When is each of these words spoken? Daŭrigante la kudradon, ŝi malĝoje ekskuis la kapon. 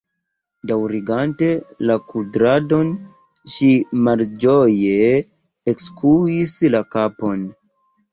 Daŭrigante 0.69 1.49
la 1.89 1.97
kudradon, 2.13 2.89
ŝi 3.55 3.69
malĝoje 4.07 4.95
ekskuis 5.73 6.55
la 6.77 6.83
kapon. 6.97 7.45